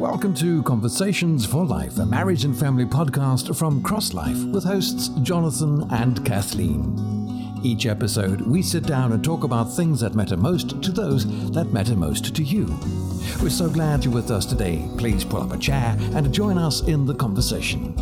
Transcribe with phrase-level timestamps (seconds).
[0.00, 5.08] Welcome to Conversations for Life, a marriage and family podcast from Cross Life with hosts
[5.20, 7.60] Jonathan and Kathleen.
[7.62, 11.74] Each episode, we sit down and talk about things that matter most to those that
[11.74, 12.64] matter most to you.
[13.42, 14.88] We're so glad you're with us today.
[14.96, 17.94] Please pull up a chair and join us in the conversation.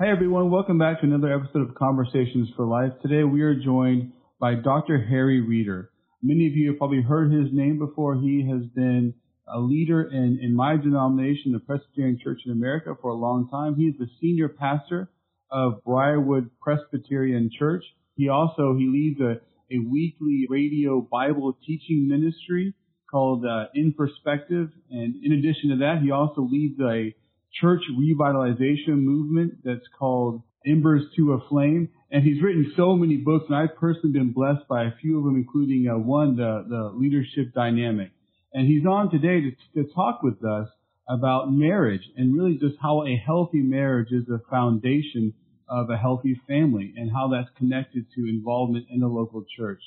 [0.00, 0.50] Hi, everyone.
[0.50, 2.92] Welcome back to another episode of Conversations for Life.
[3.02, 5.04] Today, we are joined by Dr.
[5.04, 5.90] Harry Reeder.
[6.26, 8.14] Many of you have probably heard his name before.
[8.14, 9.12] He has been
[9.46, 13.74] a leader in, in my denomination, the Presbyterian Church in America, for a long time.
[13.74, 15.10] He is the senior pastor
[15.50, 17.84] of Briarwood Presbyterian Church.
[18.16, 19.34] He also, he leads a,
[19.70, 22.72] a weekly radio Bible teaching ministry
[23.10, 24.70] called uh, In Perspective.
[24.90, 27.14] And in addition to that, he also leads a
[27.60, 31.90] church revitalization movement that's called Embers to a Flame.
[32.14, 35.24] And he's written so many books, and I've personally been blessed by a few of
[35.24, 38.12] them, including uh, one, the, the Leadership Dynamic.
[38.52, 40.68] And he's on today to, to talk with us
[41.08, 45.34] about marriage and really just how a healthy marriage is the foundation
[45.68, 49.82] of a healthy family and how that's connected to involvement in the local church.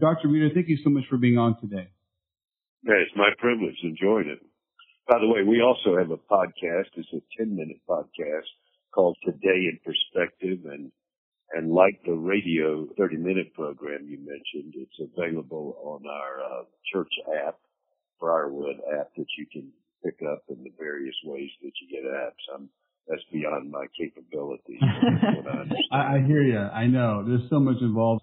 [0.00, 0.26] Dr.
[0.26, 1.90] Reeder, thank you so much for being on today.
[2.82, 3.76] Yeah, it's my privilege.
[3.84, 4.40] Enjoyed it.
[5.08, 6.90] By the way, we also have a podcast.
[6.96, 8.50] It's a 10 minute podcast
[8.92, 10.90] called Today in Perspective and
[11.52, 17.12] and like the radio 30 minute program you mentioned, it's available on our uh, church
[17.46, 17.58] app,
[18.20, 19.70] Briarwood app that you can
[20.04, 22.54] pick up in the various ways that you get apps.
[22.54, 22.68] I'm,
[23.08, 24.80] that's beyond my capabilities.
[25.92, 26.58] I, I, I, hear you.
[26.58, 28.22] I know there's so much involved.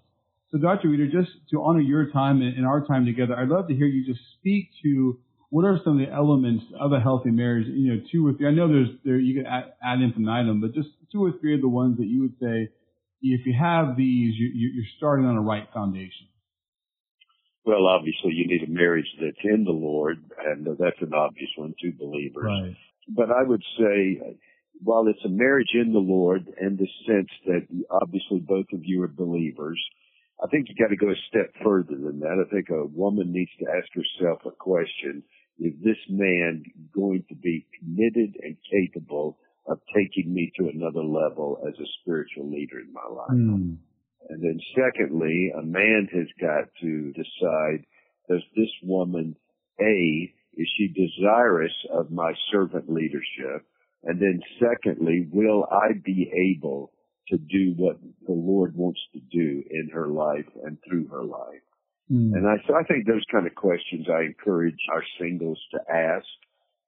[0.52, 0.88] So Dr.
[0.88, 4.06] Reeder, just to honor your time and our time together, I'd love to hear you
[4.06, 5.18] just speak to
[5.50, 7.66] what are some of the elements of a healthy marriage?
[7.66, 8.46] You know, two or three.
[8.46, 11.60] I know there's there you could add, add infinitum, but just two or three of
[11.60, 12.70] the ones that you would say
[13.22, 16.28] if you have these, you, you're starting on a right foundation.
[17.64, 21.74] Well, obviously, you need a marriage that's in the Lord, and that's an obvious one,
[21.82, 22.44] two believers.
[22.44, 22.76] Right.
[23.08, 24.20] But I would say,
[24.82, 29.02] while it's a marriage in the Lord, in the sense that obviously both of you
[29.02, 29.82] are believers,
[30.42, 32.44] I think you got to go a step further than that.
[32.44, 35.22] I think a woman needs to ask herself a question
[35.58, 36.62] is this man
[36.94, 42.50] going to be committed and capable of taking me to another level as a spiritual
[42.50, 43.30] leader in my life?
[43.30, 43.76] Mm.
[44.28, 47.84] And then secondly, a man has got to decide,
[48.28, 49.36] does this woman,
[49.80, 53.66] A, is she desirous of my servant leadership?
[54.02, 56.92] And then secondly, will I be able
[57.28, 61.62] to do what the Lord wants to do in her life and through her life?
[62.10, 62.34] Mm.
[62.34, 66.26] And I, so I think those kind of questions I encourage our singles to ask.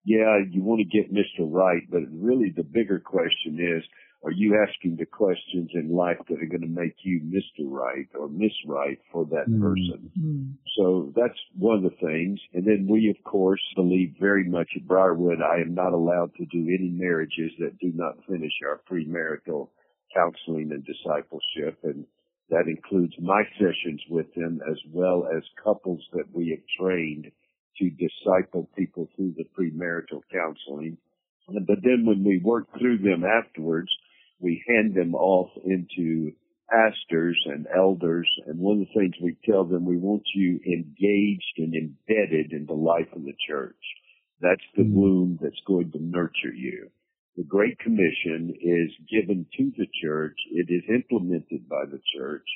[0.08, 1.44] Yeah, you want to get Mr.
[1.44, 3.84] Right, but really the bigger question is,
[4.24, 7.70] are you asking the questions in life that are going to make you Mr.
[7.70, 9.60] Right or Miss Right for that mm.
[9.60, 10.10] person?
[10.18, 10.54] Mm.
[10.78, 12.40] So that's one of the things.
[12.54, 16.46] And then we, of course, believe very much at Briarwood, I am not allowed to
[16.46, 19.68] do any marriages that do not finish our premarital
[20.16, 21.80] counseling and discipleship.
[21.84, 22.06] And
[22.48, 27.30] that includes my sessions with them as well as couples that we have trained
[27.78, 30.98] to disciple people through the premarital counseling.
[31.48, 33.90] But then when we work through them afterwards,
[34.40, 36.32] we hand them off into
[36.70, 38.28] pastors and elders.
[38.46, 42.66] And one of the things we tell them, we want you engaged and embedded in
[42.66, 43.76] the life of the church.
[44.40, 45.00] That's the mm-hmm.
[45.00, 46.90] womb that's going to nurture you.
[47.36, 50.36] The Great Commission is given to the church.
[50.50, 52.46] It is implemented by the church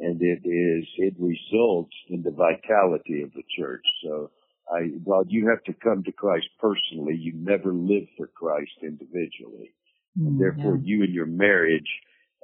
[0.00, 3.84] and it is, it results in the vitality of the church.
[4.02, 4.30] So
[4.72, 9.74] I, while you have to come to Christ personally, you never live for Christ individually.
[10.18, 10.82] Mm, therefore yeah.
[10.84, 11.90] you and your marriage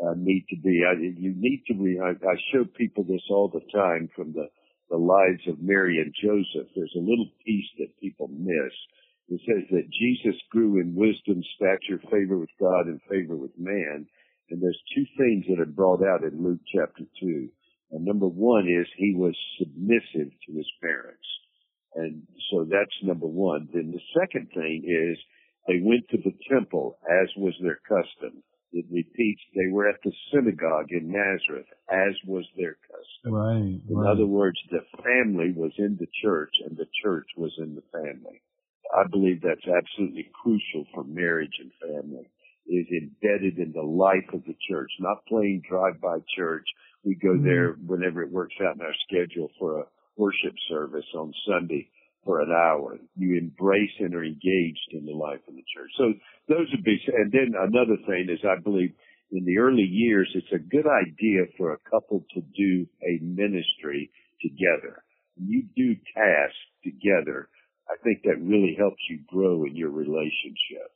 [0.04, 3.48] uh, need to be, I, you need to be, I, I show people this all
[3.48, 4.48] the time from the,
[4.90, 6.68] the lives of Mary and Joseph.
[6.74, 8.72] There's a little piece that people miss
[9.28, 14.06] it says that Jesus grew in wisdom, stature, favor with God, and favor with man.
[14.50, 17.48] And there's two things that are brought out in Luke chapter 2.
[17.90, 21.26] And number one is he was submissive to his parents.
[21.96, 23.68] And so that's number one.
[23.72, 25.18] Then the second thing is
[25.66, 28.42] they went to the temple as was their custom.
[28.72, 33.32] It repeats they were at the synagogue in Nazareth as was their custom.
[33.32, 33.80] Right.
[33.88, 34.10] In right.
[34.10, 38.42] other words, the family was in the church and the church was in the family.
[38.94, 42.28] I believe that's absolutely crucial for marriage and family
[42.68, 46.66] is embedded in the life of the church, not playing drive-by church.
[47.04, 47.46] We go mm-hmm.
[47.46, 49.84] there whenever it works out in our schedule for a
[50.16, 51.88] worship service on Sunday
[52.24, 52.98] for an hour.
[53.16, 55.90] You embrace and are engaged in the life of the church.
[55.96, 56.12] So
[56.48, 58.92] those would be, and then another thing is I believe
[59.30, 64.10] in the early years, it's a good idea for a couple to do a ministry
[64.40, 65.02] together.
[65.36, 67.48] you do tasks together,
[67.88, 70.90] I think that really helps you grow in your relationship.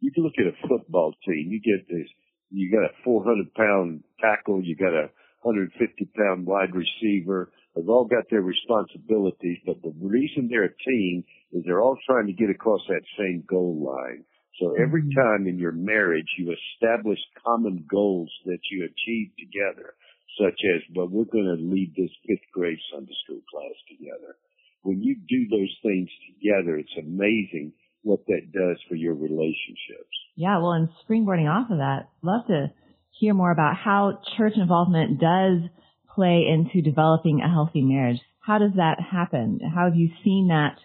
[0.00, 1.48] You can look at a football team.
[1.50, 2.06] You get this,
[2.50, 5.10] you got a 400 pound tackle, you got a
[5.42, 7.50] 150 pound wide receiver.
[7.76, 12.26] They've all got their responsibilities, but the reason they're a team is they're all trying
[12.26, 14.24] to get across that same goal line.
[14.58, 15.14] So every Mhm.
[15.14, 19.94] time in your marriage you establish common goals that you achieve together,
[20.38, 24.36] such as, well, we're going to lead this fifth grade Sunday school class together.
[24.82, 30.16] When you do those things together, it's amazing what that does for your relationships.
[30.36, 32.72] Yeah, well, and springboarding off of that, love to
[33.10, 35.68] hear more about how church involvement does
[36.16, 38.18] play into developing a healthy marriage.
[38.40, 39.60] How does that happen?
[39.74, 40.78] How have you seen that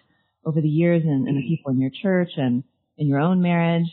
[0.44, 2.62] over the years in, in the people in your church and
[2.98, 3.88] in your own marriage?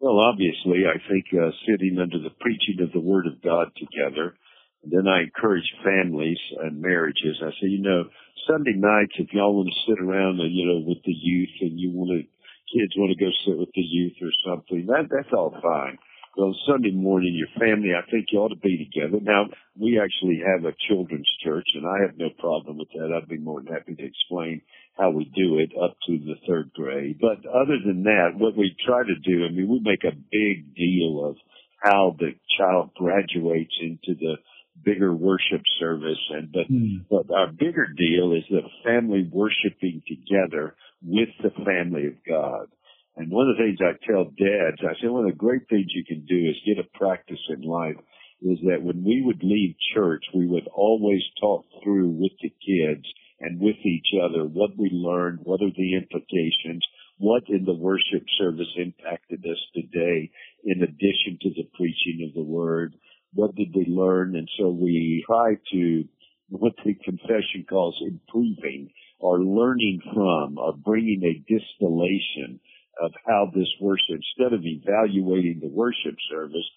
[0.00, 4.34] Well, obviously, I think uh, sitting under the preaching of the Word of God together,
[4.82, 7.38] and then I encourage families and marriages.
[7.40, 8.10] I say, you know,
[8.50, 11.78] Sunday nights, if y'all want to sit around, and, you know, with the youth, and
[11.78, 12.26] you want to,
[12.74, 15.98] kids want to go sit with the youth or something, that that's all fine.
[16.38, 19.18] On Sunday morning, your family, I think you ought to be together.
[19.22, 19.48] Now,
[19.78, 23.12] we actually have a children's church, and I have no problem with that.
[23.12, 24.62] I'd be more than happy to explain
[24.96, 27.18] how we do it up to the third grade.
[27.20, 30.74] But other than that, what we try to do, I mean, we make a big
[30.74, 31.36] deal of
[31.82, 34.36] how the child graduates into the
[34.84, 36.98] bigger worship service and but Hmm.
[37.10, 40.74] but our bigger deal is the family worshiping together
[41.04, 42.68] with the family of God.
[43.16, 45.86] And one of the things I tell dads, I say one of the great things
[45.94, 47.96] you can do is get a practice in life
[48.40, 53.04] is that when we would leave church, we would always talk through with the kids
[53.40, 56.84] and with each other what we learned, what are the implications,
[57.18, 60.30] what in the worship service impacted us today
[60.64, 62.94] in addition to the preaching of the word,
[63.34, 64.36] what did we learn?
[64.36, 66.04] And so we try to,
[66.48, 72.60] what the confession calls improving or learning from or bringing a distillation
[73.00, 76.68] of how this worship, instead of evaluating the worship service,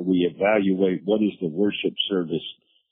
[0.00, 2.44] we evaluate what is the worship service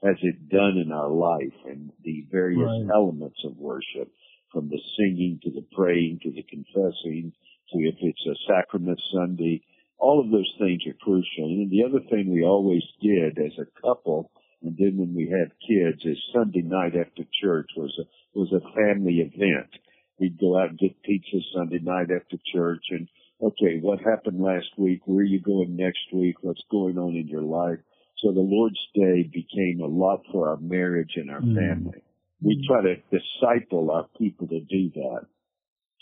[0.03, 2.91] has it done in our life and the various Right.
[2.95, 4.13] elements of worship
[4.53, 7.33] from the singing to the praying to the confessing
[7.73, 9.63] to if it's a sacrament Sunday.
[9.99, 11.47] All of those things are crucial.
[11.47, 14.31] And the other thing we always did as a couple
[14.65, 18.05] and then when we had kids is Sunday night after church was a
[18.39, 19.71] was a family event.
[20.19, 23.09] We'd go out and get pizza Sunday night after church and
[23.43, 25.01] okay, what happened last week?
[25.07, 26.37] Where are you going next week?
[26.43, 27.79] What's going on in your life?
[28.19, 31.55] So the Lord's Day became a lot for our marriage and our Mm.
[31.55, 32.01] family.
[32.41, 35.27] We try to disciple our people to do that.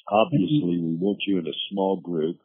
[0.09, 2.38] Obviously, we want you in a small group.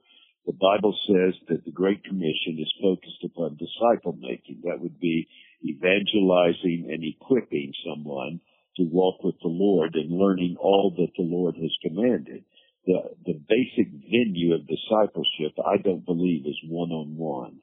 [0.45, 4.61] The Bible says that the Great Commission is focused upon disciple making.
[4.63, 5.27] That would be
[5.65, 8.39] evangelizing and equipping someone
[8.77, 12.43] to walk with the Lord and learning all that the Lord has commanded.
[12.85, 17.59] The, the basic venue of discipleship, I don't believe, is one-on-one.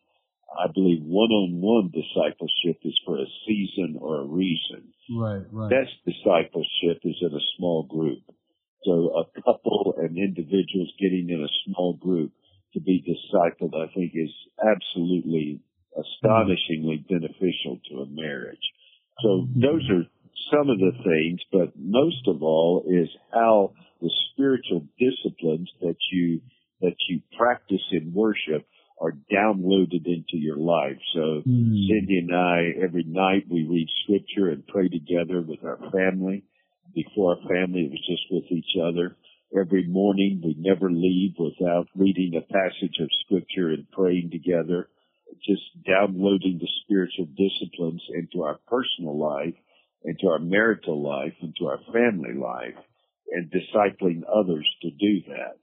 [0.52, 4.92] I believe one-on-one discipleship is for a season or a reason.
[5.10, 5.70] Right, right.
[5.70, 8.22] Best discipleship is in a small group.
[8.84, 12.32] So a couple and individuals getting in a small group
[12.74, 16.00] to be discipled, I think is absolutely mm-hmm.
[16.00, 18.62] astonishingly beneficial to a marriage.
[19.22, 19.60] So mm-hmm.
[19.60, 20.04] those are
[20.52, 26.40] some of the things, but most of all is how the spiritual disciplines that you,
[26.80, 28.66] that you practice in worship
[29.00, 30.98] are downloaded into your life.
[31.14, 31.74] So Hmm.
[31.88, 36.44] Cindy and I, every night we read scripture and pray together with our family.
[36.94, 39.16] Before our family, it was just with each other.
[39.58, 44.88] Every morning we never leave without reading a passage of scripture and praying together.
[45.44, 49.54] Just downloading the spiritual disciplines into our personal life,
[50.04, 52.76] into our marital life, into our family life,
[53.30, 55.56] and discipling others to do that.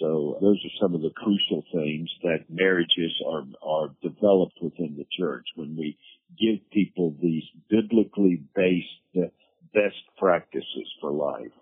[0.00, 5.04] So those are some of the crucial things that marriages are, are developed within the
[5.18, 5.98] church when we
[6.40, 9.28] give people these biblically based uh,
[9.74, 11.52] best practices for life.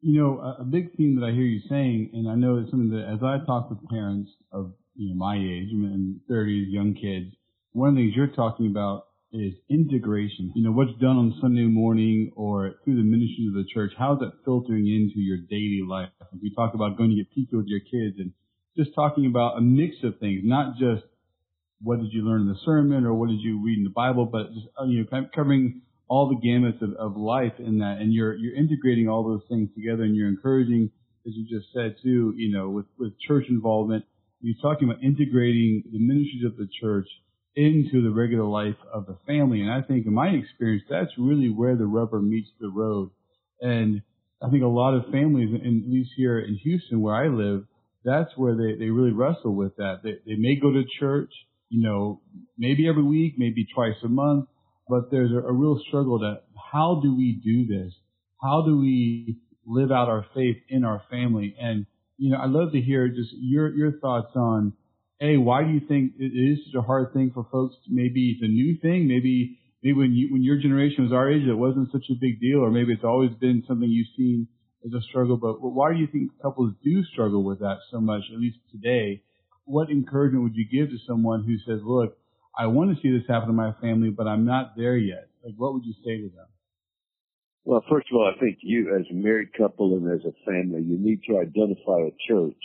[0.00, 2.90] You know, a, big theme that I hear you saying, and I know it's something
[2.90, 6.94] that as I talk with parents of you know my age, I'm in 30s, young
[6.94, 7.34] kids,
[7.72, 10.52] one of the things you're talking about is integration.
[10.54, 14.20] You know, what's done on Sunday morning or through the ministry of the church, how's
[14.20, 16.10] that filtering into your daily life?
[16.32, 18.32] If you talk about going to get pizza with your kids and
[18.76, 21.02] just talking about a mix of things, not just
[21.82, 24.24] what did you learn in the sermon or what did you read in the Bible,
[24.24, 27.78] but just uh, you know kind of covering all the gamuts of, of life in
[27.78, 30.90] that, and you're you're integrating all those things together, and you're encouraging,
[31.26, 34.04] as you just said too, you know, with with church involvement.
[34.40, 37.08] You're talking about integrating the ministries of the church
[37.56, 41.50] into the regular life of the family, and I think, in my experience, that's really
[41.50, 43.10] where the rubber meets the road.
[43.60, 44.02] And
[44.42, 47.64] I think a lot of families, at least here in Houston where I live,
[48.04, 50.00] that's where they, they really wrestle with that.
[50.02, 51.32] They, they may go to church,
[51.70, 52.20] you know,
[52.58, 54.46] maybe every week, maybe twice a month,
[54.88, 56.42] but there's a, a real struggle that
[56.72, 57.94] how do we do this?
[58.42, 61.56] How do we live out our faith in our family?
[61.58, 61.86] And,
[62.18, 64.74] you know, I'd love to hear just your, your thoughts on,
[65.20, 67.76] hey, why do you think it is such a hard thing for folks?
[67.88, 69.08] Maybe it's a new thing.
[69.08, 72.40] Maybe maybe when you when your generation was our age, it wasn't such a big
[72.40, 74.48] deal, or maybe it's always been something you've seen
[74.84, 75.36] as a struggle.
[75.36, 79.22] But why do you think couples do struggle with that so much, at least today?
[79.64, 82.16] What encouragement would you give to someone who says, "Look,
[82.58, 85.28] I want to see this happen in my family, but I'm not there yet"?
[85.44, 86.46] Like, what would you say to them?
[87.64, 90.82] Well, first of all, I think you, as a married couple and as a family,
[90.82, 92.60] you need to identify a church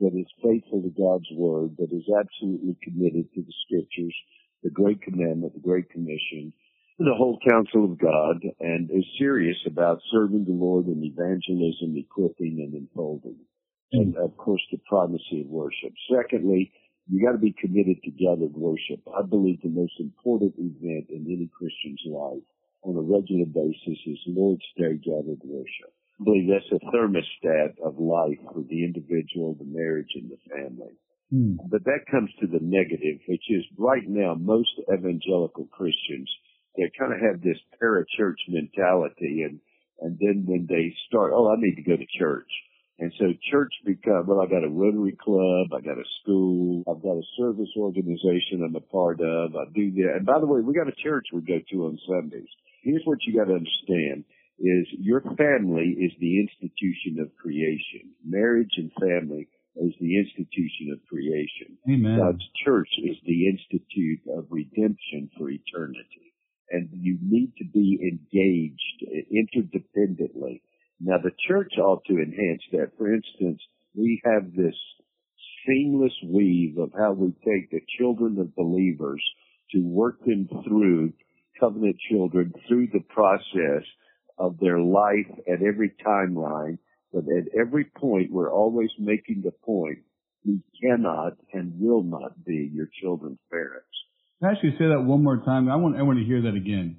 [0.00, 4.14] that is faithful to God's word, that is absolutely committed to the scriptures,
[4.62, 6.52] the great commandment, the great commission,
[6.98, 12.60] the whole counsel of God, and is serious about serving the Lord in evangelism, equipping,
[12.60, 13.38] and unfolding.
[13.92, 15.92] And of course, the primacy of worship.
[16.10, 16.72] Secondly,
[17.08, 19.00] you got to be committed to gathered worship.
[19.12, 22.42] I believe the most important event in any Christian's life
[22.82, 25.92] on a regular basis is Lord's Day gathered worship.
[26.22, 30.94] I believe that's a thermostat of life for the individual, the marriage, and the family.
[31.30, 31.56] Hmm.
[31.68, 36.30] But that comes to the negative, which is right now most evangelical Christians,
[36.76, 39.58] they kind of have this parachurch mentality and,
[40.00, 42.48] and then when they start, oh, I need to go to church.
[43.00, 47.02] And so church become, well, I got a Rotary Club, I got a school, I've
[47.02, 50.22] got a service organization I'm a part of, I do that.
[50.22, 52.48] And by the way, we got a church we go to on Sundays.
[52.82, 54.24] Here's what you got to understand
[54.62, 58.14] is your family is the institution of creation.
[58.24, 61.76] Marriage and family is the institution of creation.
[61.90, 62.18] Amen.
[62.18, 66.32] God's church is the institute of redemption for eternity.
[66.70, 70.62] And you need to be engaged interdependently.
[71.00, 72.92] Now the church ought to enhance that.
[72.96, 73.60] For instance,
[73.94, 74.76] we have this
[75.66, 79.22] seamless weave of how we take the children of believers
[79.72, 81.12] to work them through
[81.58, 83.84] covenant children through the process
[84.42, 86.78] of their life at every timeline,
[87.12, 89.98] but at every point we're always making the point
[90.44, 93.86] we cannot and will not be your children's parents.
[94.40, 95.70] Can I actually say that one more time?
[95.70, 96.96] I want everyone to hear that again.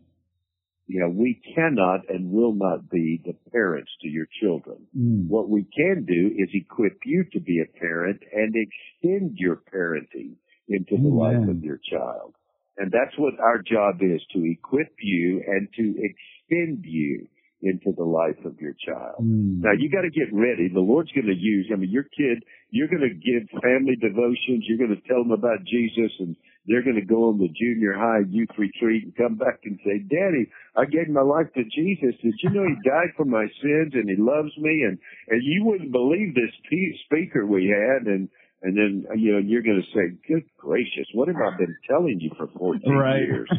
[0.88, 4.88] Yeah, we cannot and will not be the parents to your children.
[4.98, 5.28] Mm.
[5.28, 10.36] What we can do is equip you to be a parent and extend your parenting
[10.70, 12.36] into the life of your child.
[12.78, 17.28] And that's what our job is, to equip you and to extend you
[17.64, 19.24] into the life of your child.
[19.24, 19.64] Mm.
[19.64, 20.68] Now you got to get ready.
[20.68, 24.68] The Lord's going to use, I mean, your kid, you're going to give family devotions.
[24.68, 26.36] You're going to tell them about Jesus and
[26.68, 30.00] they're going to go on the junior high youth retreat and come back and say,
[30.08, 32.16] Daddy, I gave my life to Jesus.
[32.24, 34.84] Did you know he died for my sins and he loves me?
[34.88, 36.56] And, and you wouldn't believe this
[37.08, 38.08] speaker we had.
[38.08, 38.30] And,
[38.64, 42.18] and then, you know, you're going to say, good gracious, what have I been telling
[42.22, 43.18] you for 14 right.
[43.20, 43.50] years?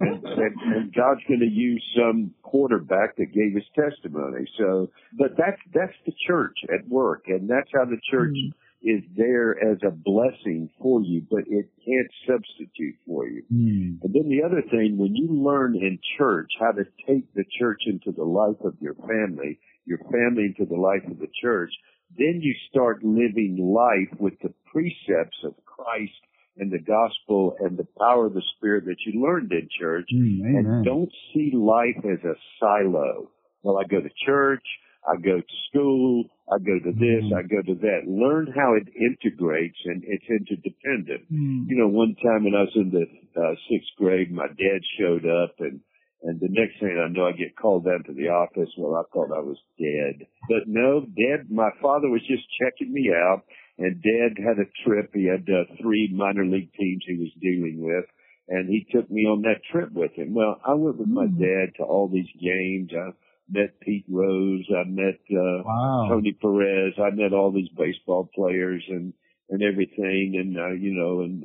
[0.00, 4.50] and, and, and God's going to use some quarterback that gave his testimony.
[4.58, 7.24] So, but that's, that's the church at work.
[7.28, 8.50] And that's how the church mm.
[8.82, 13.44] is there as a blessing for you, but it can't substitute for you.
[13.54, 14.02] Mm.
[14.02, 17.82] And then the other thing, when you learn in church how to take the church
[17.86, 21.70] into the life of your family, your family into the life of the church,
[22.16, 26.12] then you start living life with the precepts of Christ
[26.56, 30.40] and the gospel and the power of the spirit that you learned in church mm,
[30.42, 33.30] and don't see life as a silo.
[33.62, 34.64] Well, I go to church,
[35.06, 37.36] I go to school, I go to this, mm.
[37.36, 38.00] I go to that.
[38.06, 41.32] Learn how it integrates and it's interdependent.
[41.32, 41.66] Mm.
[41.68, 43.06] You know, one time when I was in the
[43.40, 45.80] uh, sixth grade, my dad showed up and
[46.22, 48.70] and the next thing I know, I get called down to the office.
[48.76, 50.26] Well, I thought I was dead.
[50.48, 53.42] But no, Dad, my father was just checking me out.
[53.78, 55.10] And Dad had a trip.
[55.14, 58.04] He had uh, three minor league teams he was dealing with.
[58.48, 60.34] And he took me on that trip with him.
[60.34, 61.38] Well, I went with my hmm.
[61.38, 62.90] dad to all these games.
[62.92, 63.12] I
[63.48, 64.66] met Pete Rose.
[64.74, 66.08] I met uh, wow.
[66.10, 66.94] Tony Perez.
[66.98, 69.12] I met all these baseball players and
[69.50, 70.34] and everything.
[70.34, 71.42] And uh, you know, and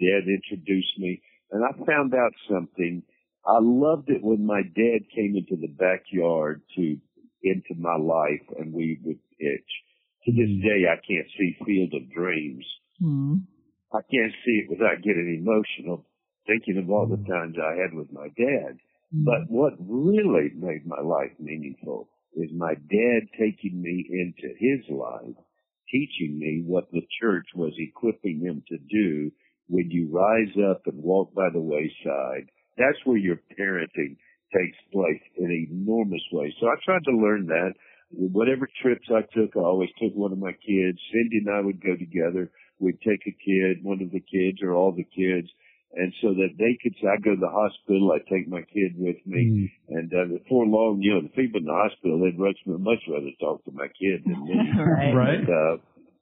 [0.00, 1.22] Dad introduced me.
[1.52, 3.04] And I found out something
[3.46, 6.98] I loved it when my dad came into the backyard to
[7.42, 9.70] into my life and we would pitch.
[10.24, 10.62] To this mm.
[10.62, 12.66] day, I can't see Field of Dreams.
[13.00, 13.42] Mm.
[13.94, 16.04] I can't see it without getting emotional,
[16.46, 17.28] thinking of all the mm.
[17.28, 18.78] times I had with my dad.
[19.14, 19.24] Mm.
[19.24, 25.38] But what really made my life meaningful is my dad taking me into his life,
[25.88, 29.30] teaching me what the church was equipping him to do
[29.68, 34.16] when you rise up and walk by the wayside that's where your parenting
[34.54, 35.22] takes place.
[35.36, 36.54] in an enormous way.
[36.60, 37.74] So I tried to learn that.
[38.10, 40.98] Whatever trips I took, I always took one of my kids.
[41.10, 42.50] Cindy and I would go together.
[42.78, 45.48] We'd take a kid, one of the kids or all the kids.
[45.94, 48.94] And so that they could, say, I go to the hospital, I take my kid
[48.96, 49.72] with me.
[49.88, 49.96] Mm.
[49.96, 53.32] And uh, before long, you know, the people in the hospital, they'd much, much rather
[53.40, 54.54] talk to my kid than me.
[54.76, 55.14] right.
[55.14, 55.40] right.
[55.40, 55.76] And, uh,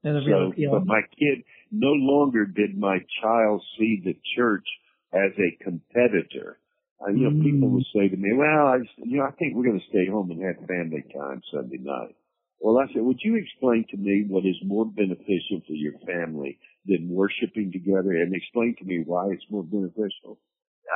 [0.05, 1.43] so, but my kid,
[1.73, 4.67] no longer did my child see the church
[5.15, 6.59] as a competitor.
[7.01, 7.43] Uh, you know, mm.
[7.43, 10.11] people will say to me, well, I, you know, I think we're going to stay
[10.11, 12.15] home and have family time Sunday night.
[12.61, 16.59] Well, I said, would you explain to me what is more beneficial for your family
[16.87, 20.39] than worshiping together and explain to me why it's more beneficial?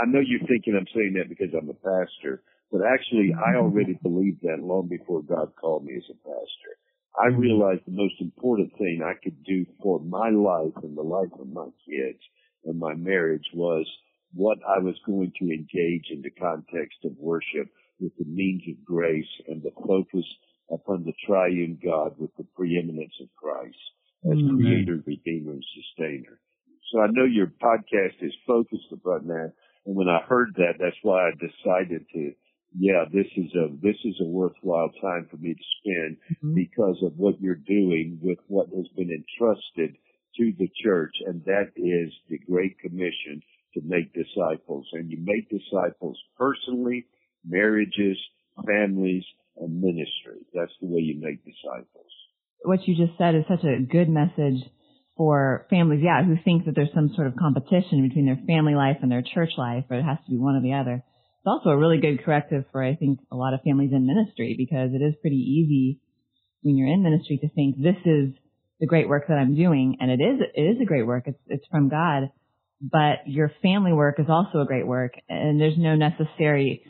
[0.00, 3.68] I know you're thinking I'm saying that because I'm a pastor, but actually I mm-hmm.
[3.68, 6.72] already believed that long before God called me as a pastor.
[7.18, 7.40] I mm-hmm.
[7.40, 11.48] realized the most important thing I could do for my life and the life of
[11.48, 12.22] my kids
[12.64, 13.86] and my marriage was
[14.34, 17.68] what I was going to engage in the context of worship
[18.00, 20.24] with the means of grace and the focus
[20.70, 23.78] upon the triune God with the preeminence of Christ
[24.24, 24.56] as mm-hmm.
[24.56, 26.40] creator, redeemer, and sustainer.
[26.92, 29.52] So I know your podcast is focused upon that.
[29.86, 32.32] And when I heard that, that's why I decided to,
[32.78, 36.54] yeah, this is a, this is a worthwhile time for me to spend mm-hmm.
[36.54, 39.96] because of what you're doing with what has been entrusted
[40.36, 41.14] to the church.
[41.26, 43.42] And that is the Great Commission
[43.78, 44.86] to make disciples.
[44.92, 47.06] And you make disciples personally,
[47.46, 48.18] marriages,
[48.66, 49.24] families,
[49.56, 50.42] and ministry.
[50.54, 52.10] That's the way you make disciples.
[52.64, 54.62] What you just said is such a good message
[55.16, 58.98] for families, yeah, who think that there's some sort of competition between their family life
[59.02, 60.94] and their church life, or it has to be one or the other.
[60.94, 64.54] It's also a really good corrective for, I think, a lot of families in ministry
[64.56, 66.00] because it is pretty easy
[66.62, 68.34] when you're in ministry to think this is
[68.80, 71.24] the great work that I'm doing, and it is it is a great work.
[71.26, 72.30] It's it's from God,
[72.80, 76.82] but your family work is also a great work, and there's no necessary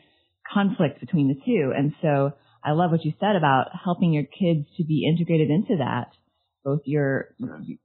[0.52, 1.72] conflict between the two.
[1.76, 2.32] And so
[2.64, 6.10] I love what you said about helping your kids to be integrated into that,
[6.64, 7.34] both your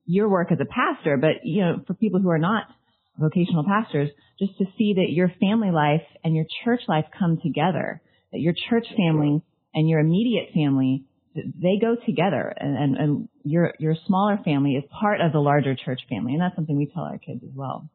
[0.06, 2.66] your work as a pastor, but you know, for people who are not
[3.18, 8.02] vocational pastors, just to see that your family life and your church life come together,
[8.32, 9.42] that your church family
[9.74, 14.84] and your immediate family they go together and, and, and your your smaller family is
[15.00, 17.90] part of the larger church family and that's something we tell our kids as well.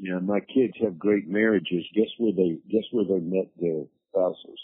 [0.00, 1.84] Yeah, my kids have great marriages.
[1.94, 4.62] Guess where they guess where they met their spouses?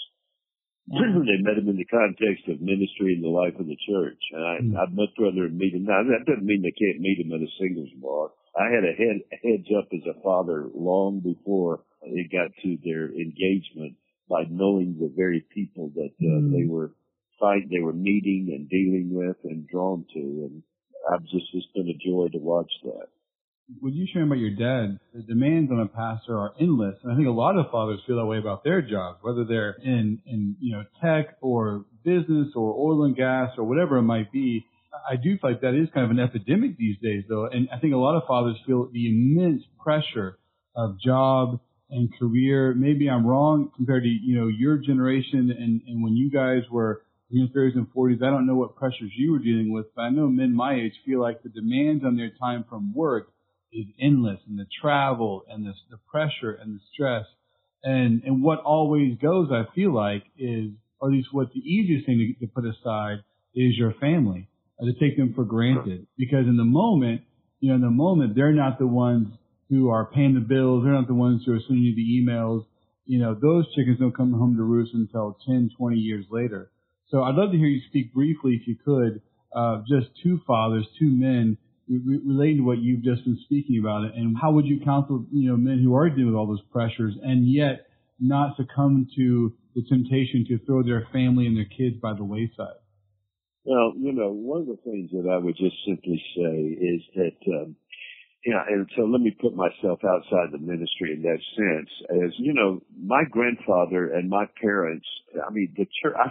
[0.94, 4.20] They met them in the context of ministry and the life of the church.
[4.32, 4.76] And I, mm.
[4.76, 5.84] I'd much rather meet them.
[5.84, 8.30] Now that doesn't mean they can't meet them at a singles bar.
[8.54, 13.08] I had a head heads up as a father long before it got to their
[13.08, 13.96] engagement
[14.28, 16.52] by knowing the very people that uh, mm.
[16.52, 16.92] they were
[17.40, 20.20] fight they were meeting and dealing with and drawn to.
[20.20, 20.62] And
[21.12, 23.08] I've just, it's been a joy to watch that.
[23.80, 26.96] What you sharing about your dad, the demands on a pastor are endless.
[27.02, 29.76] And I think a lot of fathers feel that way about their jobs, whether they're
[29.82, 34.30] in, in, you know, tech or business or oil and gas or whatever it might
[34.30, 34.66] be.
[35.08, 37.46] I do feel like that is kind of an epidemic these days though.
[37.46, 40.38] And I think a lot of fathers feel the immense pressure
[40.76, 42.74] of job and career.
[42.74, 47.02] Maybe I'm wrong compared to, you know, your generation and, and when you guys were
[47.30, 50.02] in your 30s and 40s, I don't know what pressures you were dealing with, but
[50.02, 53.33] I know men my age feel like the demands on their time from work
[53.74, 57.26] is endless and the travel and the, the pressure and the stress.
[57.82, 62.06] And, and what always goes, I feel like, is, or at least what the easiest
[62.06, 63.18] thing to, to put aside
[63.54, 64.48] is your family,
[64.80, 66.06] uh, to take them for granted.
[66.16, 67.22] Because in the moment,
[67.60, 69.28] you know, in the moment, they're not the ones
[69.68, 70.84] who are paying the bills.
[70.84, 72.64] They're not the ones who are sending you the emails.
[73.06, 76.70] You know, those chickens don't come home to roost until 10, 20 years later.
[77.08, 79.20] So I'd love to hear you speak briefly, if you could,
[79.54, 84.12] uh, just two fathers, two men, relating to what you've just been speaking about, it,
[84.14, 87.14] and how would you counsel, you know, men who are dealing with all those pressures
[87.22, 87.86] and yet
[88.20, 92.80] not succumb to the temptation to throw their family and their kids by the wayside?
[93.64, 97.38] Well, you know, one of the things that I would just simply say is that,
[97.60, 97.76] um,
[98.44, 101.88] yeah, and so let me put myself outside the ministry in that sense.
[102.10, 106.28] As you know, my grandfather and my parents, I mean, the church, I,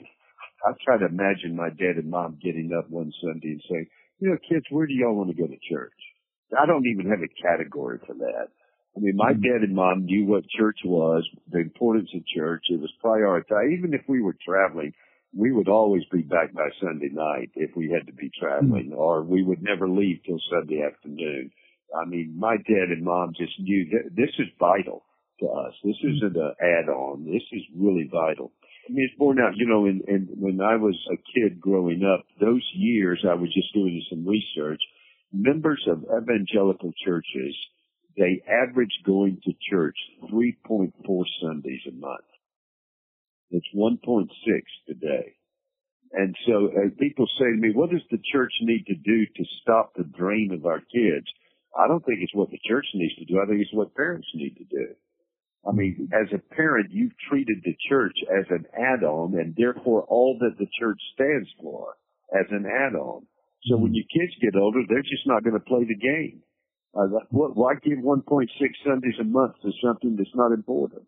[0.70, 3.88] I try to imagine my dad and mom getting up one Sunday and saying,
[4.24, 5.92] you know, kids, where do y'all want to go to church?
[6.58, 8.48] I don't even have a category for that.
[8.96, 9.42] I mean, my mm-hmm.
[9.42, 12.64] dad and mom knew what church was, the importance of church.
[12.70, 13.78] It was prioritized.
[13.78, 14.94] Even if we were traveling,
[15.36, 19.00] we would always be back by Sunday night if we had to be traveling, mm-hmm.
[19.00, 21.52] or we would never leave till Sunday afternoon.
[21.94, 25.04] I mean, my dad and mom just knew that this is vital
[25.42, 25.74] to us.
[25.84, 26.16] This mm-hmm.
[26.16, 27.26] isn't an add-on.
[27.26, 28.54] This is really vital.
[28.88, 32.04] I mean, it's borne out, you know, and, and when I was a kid growing
[32.04, 34.82] up, those years I was just doing some research.
[35.32, 37.56] Members of evangelical churches,
[38.18, 39.96] they average going to church
[40.32, 40.92] 3.4
[41.42, 42.26] Sundays a month.
[43.52, 44.28] It's 1.6
[44.88, 45.36] today.
[46.12, 49.44] And so uh, people say to me, what does the church need to do to
[49.62, 51.26] stop the drain of our kids?
[51.78, 53.42] I don't think it's what the church needs to do.
[53.42, 54.94] I think it's what parents need to do.
[55.68, 60.38] I mean, as a parent, you've treated the church as an add-on and therefore all
[60.40, 61.96] that the church stands for
[62.34, 63.26] as an add-on.
[63.68, 66.42] So when your kids get older, they're just not going to play the game.
[66.94, 68.48] Uh, why give 1.6
[68.86, 71.04] Sundays a month to something that's not important?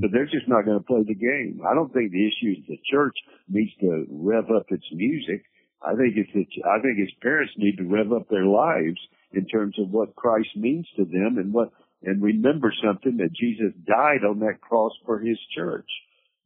[0.00, 1.60] But they're just not going to play the game.
[1.68, 3.14] I don't think the issue is the church
[3.48, 5.44] needs to rev up its music.
[5.82, 8.98] I think it's that I think its parents need to rev up their lives
[9.32, 11.72] in terms of what Christ means to them and what
[12.04, 15.88] and remember something that Jesus died on that cross for his church.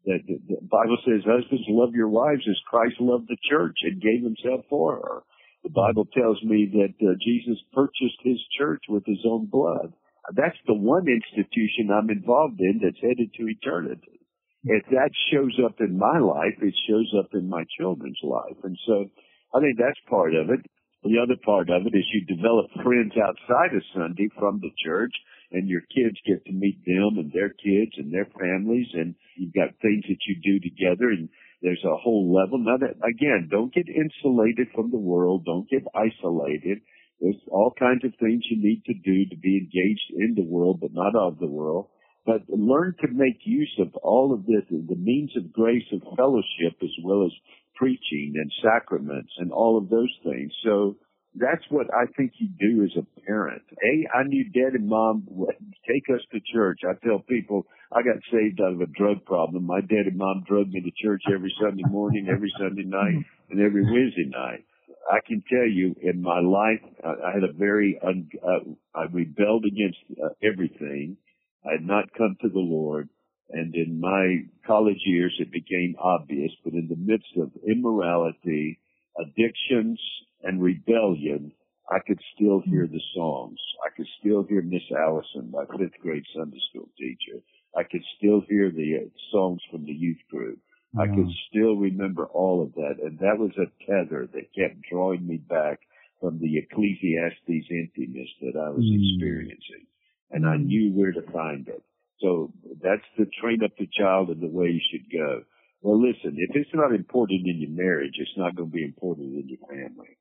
[0.04, 4.22] That the, Bible says, husbands love your wives as Christ loved the church and gave
[4.22, 5.22] himself for her.
[5.64, 9.92] The Bible tells me that uh, Jesus purchased his church with his own blood.
[10.34, 14.20] That's the one institution I'm involved in that's headed to eternity.
[14.62, 18.58] If that shows up in my life, it shows up in my children's life.
[18.62, 19.06] And so
[19.54, 20.60] I think that's part of it.
[21.02, 25.14] The other part of it is you develop friends outside of Sunday from the church
[25.56, 29.54] and your kids get to meet them and their kids and their families and you've
[29.54, 31.28] got things that you do together and
[31.62, 32.58] there's a whole level.
[32.58, 35.44] Now that, again, don't get insulated from the world.
[35.44, 36.80] Don't get isolated.
[37.20, 40.80] There's all kinds of things you need to do to be engaged in the world,
[40.80, 41.88] but not of the world.
[42.26, 46.76] But learn to make use of all of this, the means of grace of fellowship
[46.82, 47.32] as well as
[47.74, 50.52] preaching and sacraments and all of those things.
[50.64, 50.96] So
[51.38, 53.62] that's what I think you do as a parent.
[53.72, 56.80] A, I knew dad and mom would take us to church.
[56.84, 59.64] I tell people I got saved out of a drug problem.
[59.64, 63.60] My dad and mom drug me to church every Sunday morning, every Sunday night, and
[63.60, 64.64] every Wednesday night.
[65.10, 69.04] I can tell you in my life, I, I had a very, un, uh, I
[69.12, 71.16] rebelled against uh, everything.
[71.64, 73.08] I had not come to the Lord.
[73.50, 78.80] And in my college years, it became obvious, but in the midst of immorality,
[79.20, 80.00] addictions,
[80.42, 81.52] and rebellion,
[81.90, 83.58] I could still hear the songs.
[83.84, 87.40] I could still hear Miss Allison, my fifth grade Sunday school teacher.
[87.76, 90.58] I could still hear the uh, songs from the youth group.
[90.98, 92.96] I could still remember all of that.
[93.02, 95.80] And that was a tether that kept drawing me back
[96.20, 98.96] from the Ecclesiastes emptiness that I was mm.
[98.96, 99.86] experiencing.
[100.30, 101.82] And I knew where to find it.
[102.20, 102.52] So
[102.82, 105.42] that's the train up the child in the way you should go.
[105.82, 109.34] Well, listen, if it's not important in your marriage, it's not going to be important
[109.34, 110.18] in your family.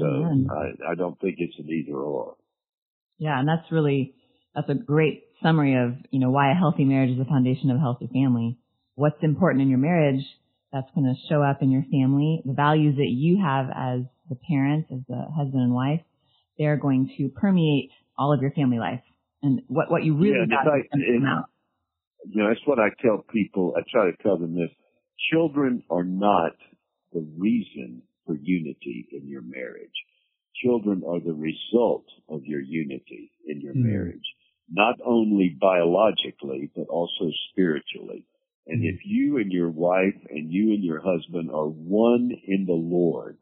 [0.00, 0.06] So
[0.50, 2.36] I, I don't think it's an either or.
[3.18, 4.14] Yeah, and that's really
[4.54, 7.76] that's a great summary of you know why a healthy marriage is the foundation of
[7.76, 8.58] a healthy family
[8.94, 10.24] what's important in your marriage
[10.72, 14.36] that's going to show up in your family, the values that you have as the
[14.48, 16.00] parents, as the husband and wife,
[16.58, 19.00] they're going to permeate all of your family life.
[19.42, 21.44] And what, what you really yeah, got to come out.
[22.26, 23.74] You know, that's what I tell people.
[23.76, 24.70] I try to tell them this.
[25.32, 26.52] Children are not
[27.12, 29.90] the reason for unity in your marriage.
[30.62, 33.84] Children are the result of your unity in your mm.
[33.84, 34.34] marriage,
[34.70, 38.26] not only biologically, but also spiritually.
[38.66, 42.72] And if you and your wife and you and your husband are one in the
[42.72, 43.36] Lord,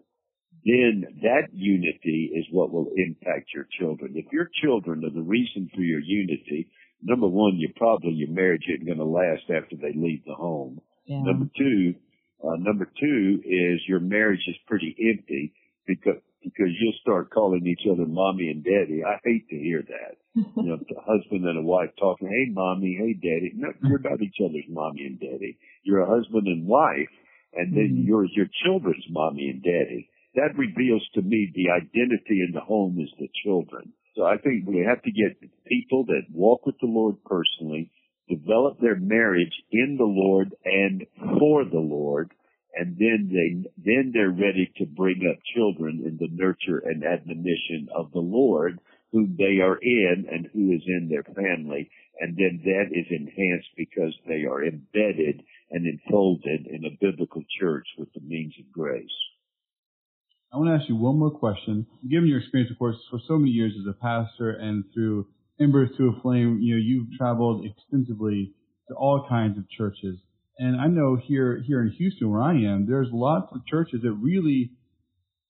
[0.65, 4.15] then that unity is what will impact your children.
[4.17, 6.69] If your children are the reason for your unity,
[7.03, 10.81] number one, you probably your marriage isn't going to last after they leave the home.
[11.07, 11.23] Yeah.
[11.23, 11.95] Number two,
[12.43, 15.55] uh, number two is your marriage is pretty empty
[15.87, 19.03] because because you'll start calling each other mommy and daddy.
[19.07, 20.19] I hate to hear that.
[20.35, 23.53] you know, a husband and a wife talking, hey mommy, hey daddy.
[23.55, 25.59] No, you're not each other's mommy and daddy.
[25.85, 27.13] You're a husband and wife,
[27.55, 28.09] and then mm-hmm.
[28.09, 30.09] you're your children's mommy and daddy.
[30.35, 33.93] That reveals to me the identity in the home is the children.
[34.17, 37.91] So I think we have to get people that walk with the Lord personally,
[38.29, 41.05] develop their marriage in the Lord and
[41.39, 42.33] for the Lord,
[42.75, 47.89] and then they then they're ready to bring up children in the nurture and admonition
[47.95, 48.79] of the Lord
[49.13, 51.91] whom they are in and who is in their family
[52.23, 57.87] and then that is enhanced because they are embedded and enfolded in a biblical church
[57.99, 59.11] with the means of grace.
[60.53, 61.87] I want to ask you one more question.
[62.09, 65.27] Given your experience, of course, for so many years as a pastor and through
[65.63, 68.53] Embers to a Flame, you know, you've traveled extensively
[68.89, 70.19] to all kinds of churches.
[70.59, 74.13] And I know here here in Houston where I am, there's lots of churches that
[74.13, 74.73] really,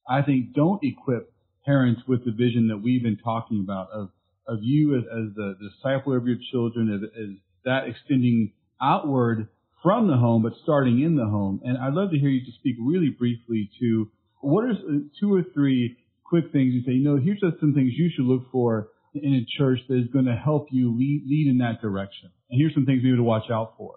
[0.09, 1.33] I think, don't equip
[1.65, 4.11] parents with the vision that we've been talking about of
[4.47, 7.29] of you as, as the, discipler of your children, as, as
[7.65, 9.49] that extending outward
[9.83, 11.61] from the home, but starting in the home.
[11.65, 15.33] And I'd love to hear you just speak really briefly to what are uh, two
[15.33, 18.51] or three quick things you say, you know, here's just some things you should look
[18.51, 22.31] for in a church that is going to help you lead, lead in that direction.
[22.51, 23.97] And here's some things maybe to watch out for.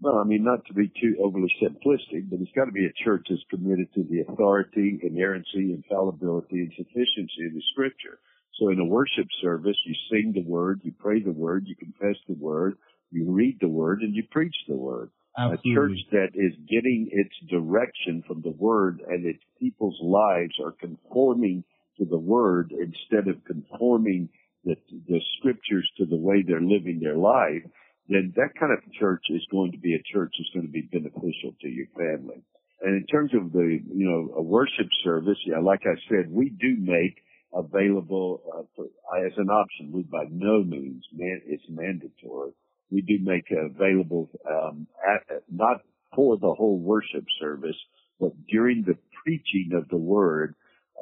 [0.00, 3.04] Well, I mean, not to be too overly simplistic, but it's got to be a
[3.04, 8.18] church that's committed to the authority, inerrancy, infallibility, and sufficiency of the scripture.
[8.58, 12.16] So in a worship service, you sing the word, you pray the word, you confess
[12.28, 12.76] the word,
[13.10, 15.10] you read the word, and you preach the word.
[15.38, 15.70] Absolutely.
[15.70, 20.72] A church that is getting its direction from the word and its people's lives are
[20.72, 21.64] conforming
[22.02, 24.28] to the word instead of conforming
[24.64, 24.76] the,
[25.08, 27.62] the scriptures to the way they're living their life,
[28.08, 30.88] then that kind of church is going to be a church that's going to be
[30.92, 32.42] beneficial to your family.
[32.82, 36.50] And in terms of the, you know, a worship service, yeah, like I said, we
[36.50, 37.16] do make
[37.54, 38.86] available uh, for,
[39.24, 39.92] as an option.
[39.92, 42.52] We by no means, man, it's mandatory.
[42.90, 45.82] We do make available, um, at, not
[46.14, 47.76] for the whole worship service,
[48.18, 50.54] but during the preaching of the word,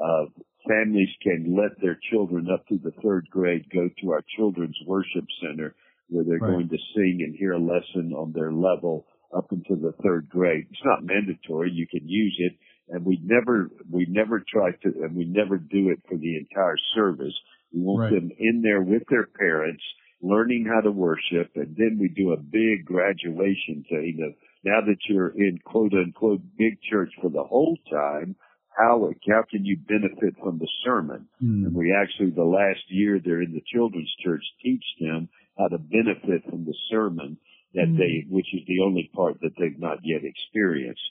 [0.02, 0.26] uh,
[0.68, 5.24] families can let their children up to the third grade go to our children's worship
[5.40, 5.74] center
[6.08, 6.50] where they're Right.
[6.50, 10.66] going to sing and hear a lesson on their level up into the third grade.
[10.70, 11.70] It's not mandatory.
[11.70, 12.52] You can use it.
[12.88, 16.76] And we never, we never try to, and we never do it for the entire
[16.94, 17.34] service.
[17.72, 18.12] We want Right.
[18.12, 19.82] them in there with their parents,
[20.20, 24.98] learning how to worship, and then we do a big graduation thing of now that
[25.08, 28.34] you're in quote unquote big church for the whole time,
[28.76, 31.28] how, how can you benefit from the sermon?
[31.40, 31.66] Hmm.
[31.66, 35.28] And we actually, the last year they're in the children's church, teach them
[35.58, 37.36] how to benefit from the sermon
[37.74, 37.98] that Mm.
[37.98, 41.02] they, which is the only part that they've not yet experienced.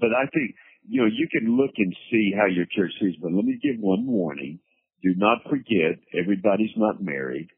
[0.00, 0.54] But I think,
[0.88, 3.76] you know, you can look and see how your church sees, but let me give
[3.80, 4.58] one warning.
[5.02, 7.48] Do not forget, everybody's not married.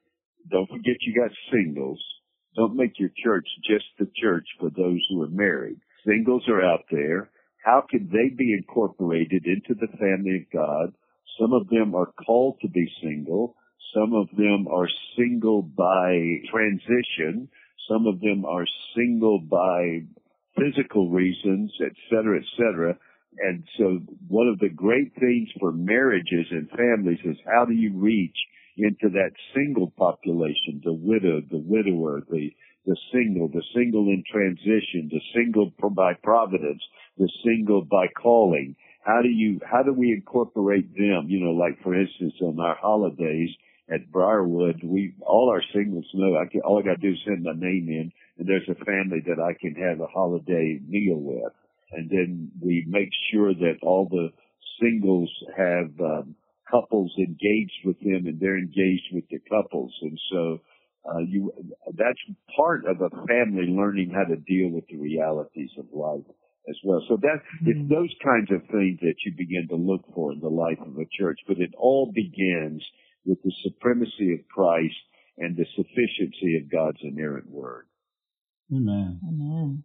[0.50, 2.02] Don't forget you got singles.
[2.56, 5.78] Don't make your church just the church for those who are married.
[6.04, 7.30] Singles are out there.
[7.64, 10.94] How can they be incorporated into the family of God?
[11.40, 13.56] Some of them are called to be single.
[13.94, 17.48] Some of them are single by transition.
[17.88, 20.00] Some of them are single by
[20.56, 22.98] physical reasons, et cetera, et cetera.
[23.38, 27.92] And so one of the great things for marriages and families is how do you
[27.96, 28.36] reach
[28.76, 32.50] into that single population, the widow, the widower, the,
[32.86, 36.82] the single, the single in transition, the single by providence,
[37.18, 38.76] the single by calling.
[39.02, 41.26] How do you, how do we incorporate them?
[41.28, 43.50] You know, like for instance, on our holidays
[43.90, 47.42] at Briarwood, we, all our singles know, I can, all I gotta do is send
[47.42, 51.52] my name in and there's a family that I can have a holiday meal with.
[51.90, 54.28] And then we make sure that all the
[54.80, 56.34] singles have, um,
[56.70, 59.94] couples engaged with them and they're engaged with the couples.
[60.02, 60.60] And so,
[61.08, 61.50] uh, you,
[61.94, 62.18] that's
[62.54, 66.26] part of a family learning how to deal with the realities of life
[66.68, 67.02] as well.
[67.08, 67.88] So that, it's Mhm.
[67.88, 71.06] those kinds of things that you begin to look for in the life of a
[71.18, 72.84] church, but it all begins
[73.24, 74.96] with the supremacy of Christ
[75.38, 77.86] and the sufficiency of God's inerrant word.
[78.72, 79.20] Amen.
[79.26, 79.84] Amen.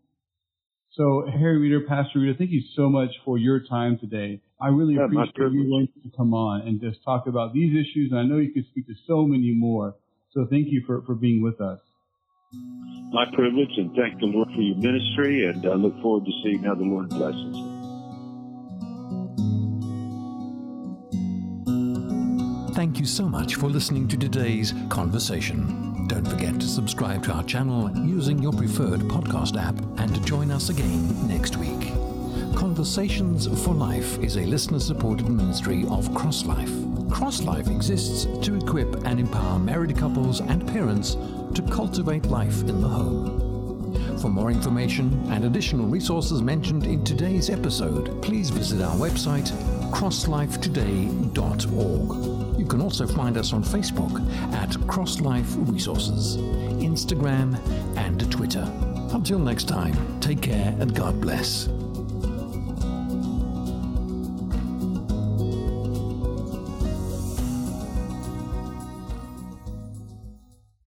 [0.91, 4.41] So, Harry Reeder, Pastor Reeder, thank you so much for your time today.
[4.61, 5.67] I really Yeah, appreciate you privilege.
[5.69, 8.11] willing to come on and just talk about these issues.
[8.11, 9.95] And I know you could speak to so many more.
[10.31, 11.79] So thank you for, for being with us.
[13.11, 16.63] My privilege and thank the Lord for your ministry and I look forward to seeing
[16.63, 17.73] how the Lord blesses it.
[22.75, 26.07] Thank you so much for listening to today's conversation.
[26.07, 30.49] Don't forget to subscribe to our channel using your preferred podcast app and to join
[30.49, 31.93] us again next week.
[32.55, 37.09] Conversations for Life is a listener supported ministry of CrossLife.
[37.09, 41.15] CrossLife exists to equip and empower married couples and parents
[41.53, 44.17] to cultivate life in the home.
[44.19, 49.51] For more information and additional resources mentioned in today's episode, please visit our website,
[49.91, 52.59] crosslifetoday.org.
[52.59, 54.13] You can also find us on Facebook
[54.53, 56.37] at CrossLife Resources,
[56.81, 57.59] Instagram,
[57.97, 58.65] and Twitter.
[59.11, 61.67] Until next time, take care and God bless.